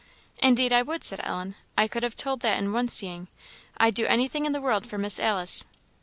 "Indeed 0.39 0.73
I 0.73 0.81
would," 0.81 1.03
said 1.03 1.19
Ellen; 1.21 1.53
"I 1.77 1.87
could 1.87 2.01
have 2.01 2.15
told 2.15 2.39
that 2.39 2.57
in 2.57 2.73
one 2.73 2.87
seeing. 2.87 3.27
I'd 3.77 3.93
do 3.93 4.07
anything 4.07 4.47
in 4.47 4.51
the 4.51 4.59
world 4.59 4.87
for 4.87 4.97
Miss 4.97 5.19
Alice." 5.19 5.63